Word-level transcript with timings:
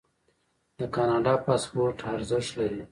د 0.79 0.81
کاناډا 0.95 1.33
پاسپورت 1.45 1.97
ارزښت 2.13 2.51
لري. 2.59 2.79